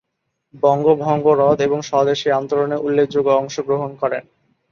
[0.63, 4.23] বঙ্গভঙ্গ রদ এবং স্বদেশী আন্দোলনে উল্লেখযোগ্য অংশগ্রহণ করেন।